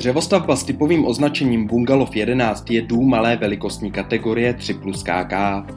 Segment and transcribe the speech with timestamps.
[0.00, 5.34] Dřevostavba s typovým označením Bungalov 11 je dům malé velikostní kategorie 3 plus KK.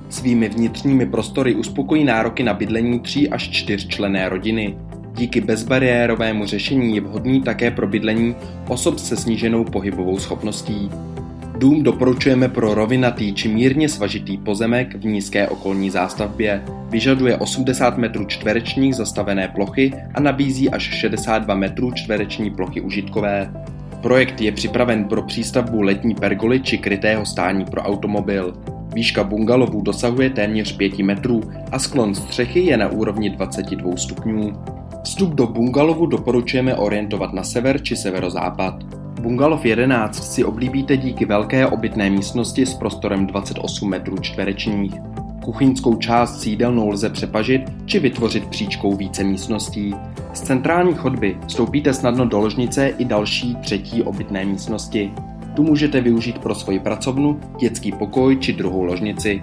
[0.10, 4.78] Svými vnitřními prostory uspokojí nároky na bydlení 3 až 4 člené rodiny.
[5.14, 8.36] Díky bezbariérovému řešení je vhodný také pro bydlení
[8.68, 10.90] osob se sníženou pohybovou schopností.
[11.58, 16.64] Dům doporučujeme pro rovinatý či mírně svažitý pozemek v nízké okolní zástavbě.
[16.90, 23.54] Vyžaduje 80 metrů čtverečních zastavené plochy a nabízí až 62 metrů čtvereční plochy užitkové.
[24.04, 28.54] Projekt je připraven pro přístavbu letní pergoly či krytého stání pro automobil.
[28.94, 34.54] Výška bungalovů dosahuje téměř 5 metrů a sklon střechy je na úrovni 22 stupňů.
[35.04, 38.84] Vstup do bungalovu doporučujeme orientovat na sever či severozápad.
[39.22, 45.13] Bungalov 11 si oblíbíte díky velké obytné místnosti s prostorem 28 metrů čtverečních.
[45.44, 49.96] Kuchyňskou část s jídelnou lze přepažit či vytvořit příčkou více místností.
[50.34, 55.12] Z centrální chodby vstoupíte snadno do ložnice i další třetí obytné místnosti.
[55.56, 59.42] Tu můžete využít pro svoji pracovnu, dětský pokoj či druhou ložnici.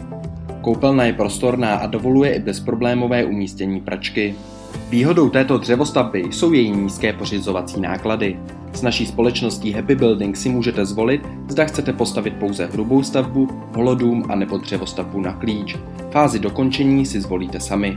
[0.61, 4.35] Koupelna je prostorná a dovoluje i bezproblémové umístění pračky.
[4.91, 8.39] Výhodou této dřevostavby jsou její nízké pořizovací náklady.
[8.73, 14.25] S naší společností Happy Building si můžete zvolit, zda chcete postavit pouze hrubou stavbu, holodům
[14.29, 15.77] a nebo dřevostavbu na klíč.
[16.11, 17.97] Fázi dokončení si zvolíte sami.